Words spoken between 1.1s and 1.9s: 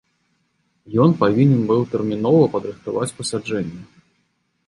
павінен быў